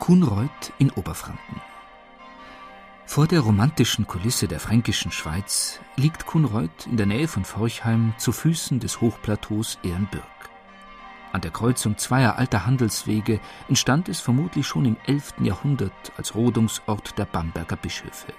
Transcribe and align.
Kunreuth 0.00 0.72
in 0.78 0.90
Oberfranken. 0.90 1.60
Vor 3.04 3.26
der 3.26 3.40
romantischen 3.40 4.06
Kulisse 4.06 4.48
der 4.48 4.58
fränkischen 4.58 5.12
Schweiz 5.12 5.78
liegt 5.96 6.24
Kunreuth 6.24 6.86
in 6.86 6.96
der 6.96 7.04
Nähe 7.04 7.28
von 7.28 7.44
Forchheim 7.44 8.14
zu 8.16 8.32
Füßen 8.32 8.80
des 8.80 9.02
Hochplateaus 9.02 9.78
Ehrenbürg. 9.82 10.24
An 11.32 11.42
der 11.42 11.50
Kreuzung 11.50 11.98
zweier 11.98 12.38
alter 12.38 12.64
Handelswege 12.64 13.40
entstand 13.68 14.08
es 14.08 14.20
vermutlich 14.20 14.66
schon 14.66 14.86
im 14.86 14.96
11. 15.04 15.34
Jahrhundert 15.42 16.12
als 16.16 16.34
Rodungsort 16.34 17.18
der 17.18 17.26
Bamberger 17.26 17.76
Bischöfe. 17.76 18.32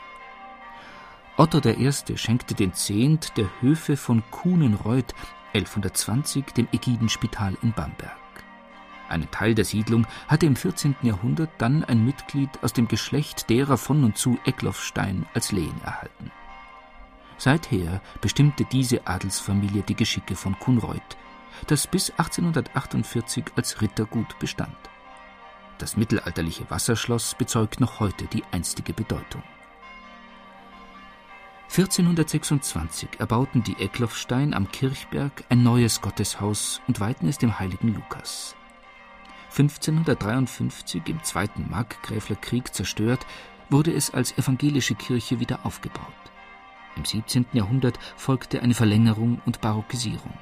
Otto 1.38 1.60
I. 1.64 1.92
schenkte 2.18 2.56
den 2.56 2.74
Zehnt 2.74 3.38
der 3.38 3.50
Höfe 3.62 3.98
von 3.98 4.24
Kuhnenreuth 4.32 5.14
1120 5.54 6.54
dem 6.54 6.68
Ägidenspital 6.72 7.56
in 7.62 7.72
Bamberg. 7.72 8.21
Einen 9.12 9.30
Teil 9.30 9.56
der 9.56 9.66
Siedlung 9.66 10.08
hatte 10.30 10.46
im 10.46 10.56
14. 10.56 10.96
Jahrhundert 11.02 11.50
dann 11.58 11.84
ein 11.84 12.06
Mitglied 12.06 12.50
aus 12.62 12.72
dem 12.72 12.88
Geschlecht 12.88 13.50
derer 13.50 13.78
von 13.78 14.06
und 14.06 14.18
zu 14.18 14.40
Eckloffstein 14.46 15.26
als 15.34 15.52
Lehen 15.52 15.82
erhalten. 15.84 16.32
Seither 17.38 18.02
bestimmte 18.22 18.64
diese 18.64 19.06
Adelsfamilie 19.08 19.82
die 19.82 19.96
Geschicke 19.96 20.38
von 20.38 20.58
Kunreuth, 20.60 21.18
das 21.68 21.88
bis 21.88 22.12
1848 22.12 23.44
als 23.58 23.82
Rittergut 23.82 24.40
bestand. 24.40 24.78
Das 25.78 25.98
mittelalterliche 25.98 26.70
Wasserschloss 26.70 27.36
bezeugt 27.36 27.82
noch 27.82 28.00
heute 28.00 28.28
die 28.28 28.44
einstige 28.52 28.94
Bedeutung. 28.94 29.44
1426 31.70 33.20
erbauten 33.20 33.64
die 33.64 33.78
Eckloffstein 33.78 34.54
am 34.54 34.72
Kirchberg 34.72 35.44
ein 35.50 35.64
neues 35.64 36.00
Gotteshaus 36.00 36.82
und 36.88 37.00
weihten 37.02 37.28
es 37.28 37.40
dem 37.40 37.60
heiligen 37.60 37.94
Lukas. 37.94 38.56
1553 39.52 41.04
im 41.08 41.22
Zweiten 41.24 41.70
Markgräfler 41.70 42.38
Krieg 42.38 42.74
zerstört, 42.74 43.26
wurde 43.70 43.92
es 43.92 44.14
als 44.14 44.38
evangelische 44.38 44.96
Kirche 44.96 45.42
wieder 45.42 45.66
aufgebaut. 45.66 46.06
Im 46.96 47.04
17. 47.04 47.46
Jahrhundert 47.52 48.00
folgte 48.16 48.62
eine 48.62 48.74
Verlängerung 48.74 49.42
und 49.46 49.60
Barockisierung. 49.60 50.34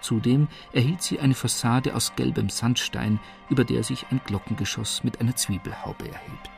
Zudem 0.00 0.48
erhielt 0.72 1.02
sie 1.02 1.18
eine 1.18 1.34
Fassade 1.34 1.96
aus 1.96 2.14
gelbem 2.14 2.48
Sandstein, 2.48 3.18
über 3.48 3.64
der 3.64 3.82
sich 3.82 4.06
ein 4.10 4.20
Glockengeschoss 4.24 5.02
mit 5.02 5.20
einer 5.20 5.34
Zwiebelhaube 5.34 6.06
erhebt. 6.06 6.50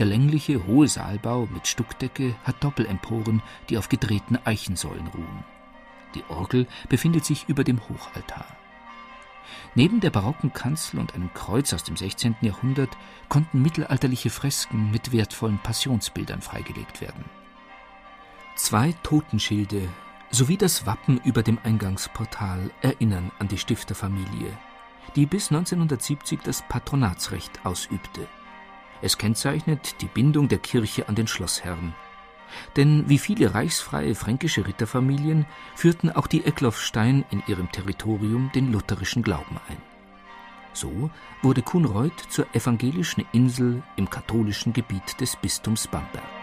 Der 0.00 0.06
längliche, 0.06 0.66
hohe 0.66 0.88
Saalbau 0.88 1.46
mit 1.52 1.68
Stuckdecke 1.68 2.34
hat 2.42 2.64
Doppelemporen, 2.64 3.40
die 3.68 3.78
auf 3.78 3.88
gedrehten 3.88 4.38
Eichensäulen 4.44 5.06
ruhen. 5.08 5.44
Die 6.14 6.24
Orgel 6.28 6.66
befindet 6.88 7.24
sich 7.24 7.48
über 7.48 7.62
dem 7.62 7.80
Hochaltar. 7.88 8.46
Neben 9.74 10.00
der 10.00 10.10
barocken 10.10 10.52
Kanzel 10.52 10.98
und 10.98 11.14
einem 11.14 11.32
Kreuz 11.34 11.72
aus 11.72 11.84
dem 11.84 11.96
16. 11.96 12.36
Jahrhundert 12.40 12.90
konnten 13.28 13.62
mittelalterliche 13.62 14.30
Fresken 14.30 14.90
mit 14.90 15.12
wertvollen 15.12 15.58
Passionsbildern 15.58 16.42
freigelegt 16.42 17.00
werden. 17.00 17.24
Zwei 18.56 18.94
Totenschilde 19.02 19.88
sowie 20.30 20.56
das 20.56 20.86
Wappen 20.86 21.20
über 21.24 21.42
dem 21.42 21.58
Eingangsportal 21.62 22.70
erinnern 22.82 23.30
an 23.38 23.48
die 23.48 23.58
Stifterfamilie, 23.58 24.56
die 25.14 25.26
bis 25.26 25.50
1970 25.50 26.40
das 26.42 26.62
Patronatsrecht 26.62 27.64
ausübte. 27.64 28.26
Es 29.02 29.18
kennzeichnet 29.18 30.00
die 30.00 30.08
Bindung 30.08 30.48
der 30.48 30.58
Kirche 30.58 31.08
an 31.08 31.14
den 31.14 31.26
Schlossherrn 31.26 31.94
denn 32.76 33.08
wie 33.08 33.18
viele 33.18 33.54
reichsfreie 33.54 34.14
fränkische 34.14 34.66
Ritterfamilien 34.66 35.46
führten 35.74 36.10
auch 36.10 36.26
die 36.26 36.44
Eckloffstein 36.44 37.24
in 37.30 37.42
ihrem 37.46 37.70
Territorium 37.72 38.50
den 38.54 38.72
lutherischen 38.72 39.22
Glauben 39.22 39.58
ein. 39.68 39.78
So 40.72 41.10
wurde 41.42 41.62
Kunreuth 41.62 42.20
zur 42.28 42.46
evangelischen 42.54 43.24
Insel 43.32 43.82
im 43.96 44.10
katholischen 44.10 44.72
Gebiet 44.72 45.20
des 45.20 45.34
Bistums 45.36 45.88
Bamberg. 45.88 46.35